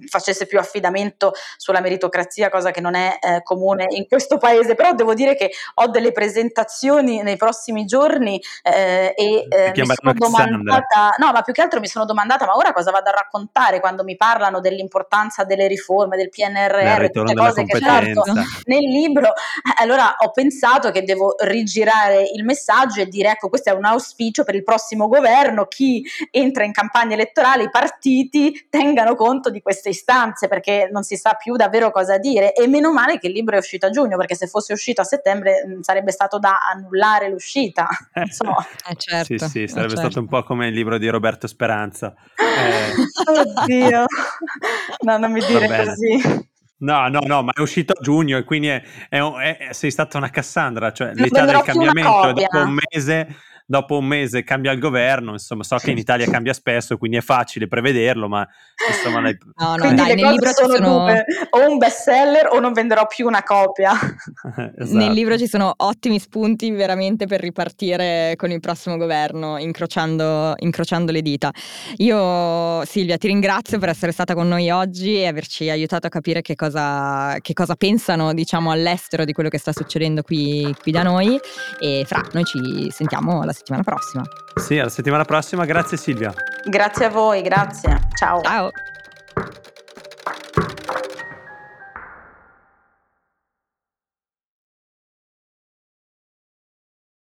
facesse 0.07 0.45
più 0.45 0.59
affidamento 0.59 1.33
sulla 1.57 1.81
meritocrazia, 1.81 2.49
cosa 2.49 2.71
che 2.71 2.81
non 2.81 2.95
è 2.95 3.17
eh, 3.19 3.41
comune 3.43 3.85
in 3.89 4.07
questo 4.07 4.37
paese. 4.37 4.75
Però 4.75 4.93
devo 4.93 5.13
dire 5.13 5.35
che 5.35 5.51
ho 5.75 5.87
delle 5.87 6.11
presentazioni 6.11 7.21
nei 7.21 7.37
prossimi 7.37 7.85
giorni 7.85 8.41
eh, 8.63 9.13
e 9.15 9.45
eh, 9.49 9.71
mi 9.75 9.85
sono 9.85 10.13
domandata, 10.13 11.15
no, 11.17 11.31
ma 11.31 11.41
più 11.41 11.53
che 11.55 11.61
altro 11.61 11.79
mi 11.79 11.87
sono 11.87 12.03
domandata, 12.03 12.45
ma 12.45 12.55
ora 12.55 12.73
cosa 12.73 12.91
vado 12.91 13.09
a 13.09 13.13
raccontare 13.13 13.79
quando 13.79 14.03
mi 14.03 14.17
parlano 14.17 14.59
dell'importanza 14.59 15.45
delle 15.45 15.67
riforme, 15.67 16.17
del 16.17 16.29
PNRR, 16.29 17.09
tutte 17.09 17.33
cose 17.33 17.63
che 17.63 17.79
certo 17.79 18.23
nel 18.65 18.83
libro. 18.83 19.27
Eh, 19.27 19.81
allora 19.81 20.15
ho 20.19 20.31
pensato 20.31 20.91
che 20.91 21.03
devo 21.03 21.35
rigirare 21.39 22.29
il 22.33 22.43
messaggio 22.43 22.99
e 22.99 23.07
dire, 23.07 23.29
ecco, 23.31 23.47
questo 23.47 23.69
è 23.69 23.73
un 23.73 23.85
auspicio 23.85 24.43
per 24.43 24.55
il 24.55 24.63
prossimo 24.63 25.07
governo, 25.07 25.65
chi 25.65 26.03
entra 26.29 26.65
in 26.65 26.73
campagna 26.73 27.13
elettorale, 27.13 27.63
i 27.63 27.69
partiti 27.69 28.67
tengano 28.69 29.15
conto 29.15 29.49
di 29.49 29.61
queste 29.61 29.89
istanze, 29.89 30.49
perché 30.49 30.89
non 30.91 31.03
si 31.03 31.15
sa 31.15 31.33
più 31.35 31.55
davvero 31.55 31.89
cosa 31.89 32.17
dire. 32.17 32.53
E 32.53 32.67
meno 32.67 32.91
male 32.91 33.17
che 33.17 33.27
il 33.27 33.33
libro 33.33 33.55
è 33.55 33.59
uscito 33.59 33.85
a 33.85 33.89
giugno, 33.89 34.17
perché 34.17 34.35
se 34.35 34.47
fosse 34.47 34.73
uscito 34.73 34.99
a 34.99 35.05
settembre 35.05 35.65
mh, 35.65 35.81
sarebbe 35.81 36.11
stato 36.11 36.37
da 36.37 36.57
annullare 36.69 37.29
l'uscita. 37.29 37.87
Insomma. 38.15 38.57
Eh 38.89 38.95
certo, 38.97 39.37
sì, 39.37 39.37
sì, 39.37 39.67
sarebbe 39.67 39.93
eh 39.93 39.95
certo. 39.95 39.95
stato 39.95 40.19
un 40.19 40.27
po' 40.27 40.43
come 40.43 40.67
il 40.67 40.73
libro 40.73 40.97
di 40.97 41.07
Roberto 41.07 41.44
Speranza. 41.47 42.13
Eh. 42.35 42.93
Oddio, 43.39 44.05
no, 45.01 45.17
non 45.17 45.31
mi 45.31 45.39
dire 45.45 45.67
così. 45.67 46.53
No, 46.77 47.07
no, 47.07 47.19
no, 47.25 47.41
ma 47.41 47.53
è 47.53 47.61
uscito 47.61 47.93
a 47.93 48.01
giugno 48.01 48.37
e 48.37 48.43
quindi 48.43 48.67
è, 48.67 48.83
è, 49.09 49.19
è, 49.19 49.73
sei 49.73 49.91
stata 49.91 50.17
una 50.17 50.29
Cassandra, 50.29 50.91
cioè 50.91 51.13
l'età 51.13 51.45
del 51.45 51.61
cambiamento 51.61 52.33
dopo 52.33 52.57
un 52.57 52.77
mese 52.91 53.35
dopo 53.65 53.97
un 53.97 54.05
mese 54.05 54.43
cambia 54.43 54.71
il 54.71 54.79
governo, 54.79 55.31
insomma 55.31 55.63
so 55.63 55.77
che 55.77 55.91
in 55.91 55.97
Italia 55.97 56.29
cambia 56.29 56.53
spesso, 56.53 56.97
quindi 56.97 57.17
è 57.17 57.21
facile 57.21 57.67
prevederlo, 57.67 58.27
ma 58.27 58.47
insomma... 58.89 59.21
Dai... 59.21 59.37
No, 59.57 59.75
no, 59.75 59.77
quindi 59.77 59.95
dai, 59.95 60.15
nel 60.15 60.31
libro 60.31 60.51
sono, 60.51 60.75
sono... 60.75 60.99
Due, 60.99 61.25
o 61.51 61.69
un 61.69 61.77
bestseller 61.77 62.49
o 62.51 62.59
non 62.59 62.73
venderò 62.73 63.07
più 63.07 63.25
una 63.25 63.41
copia. 63.41 63.91
esatto. 64.77 64.97
Nel 64.97 65.11
libro 65.13 65.37
ci 65.37 65.47
sono 65.47 65.73
ottimi 65.77 66.19
spunti 66.19 66.69
veramente 66.71 67.25
per 67.25 67.39
ripartire 67.39 68.33
con 68.35 68.51
il 68.51 68.59
prossimo 68.59 68.97
governo, 68.97 69.57
incrociando, 69.57 70.53
incrociando 70.57 71.11
le 71.11 71.21
dita. 71.21 71.51
Io 71.97 72.83
Silvia 72.85 73.17
ti 73.17 73.27
ringrazio 73.27 73.79
per 73.79 73.89
essere 73.89 74.11
stata 74.11 74.33
con 74.33 74.47
noi 74.47 74.69
oggi 74.69 75.15
e 75.15 75.27
averci 75.27 75.69
aiutato 75.69 76.07
a 76.07 76.09
capire 76.09 76.41
che 76.41 76.55
cosa, 76.55 77.37
che 77.41 77.53
cosa 77.53 77.75
pensano 77.75 78.33
diciamo 78.33 78.71
all'estero 78.71 79.25
di 79.25 79.31
quello 79.31 79.49
che 79.49 79.57
sta 79.57 79.71
succedendo 79.71 80.21
qui, 80.21 80.75
qui 80.81 80.91
da 80.91 81.03
noi 81.03 81.39
e 81.79 82.03
fra 82.05 82.21
noi 82.33 82.43
ci 82.43 82.89
sentiamo 82.91 83.43
la 83.43 83.53
settimana 83.55 83.83
prossima. 83.83 84.23
Sì, 84.55 84.77
alla 84.77 84.89
settimana 84.89 85.25
prossima. 85.25 85.65
Grazie 85.65 85.97
Silvia. 85.97 86.33
Grazie 86.63 87.05
a 87.05 87.09
voi, 87.09 87.41
grazie. 87.41 88.07
Ciao. 88.15 88.41
Ciao. 88.41 88.69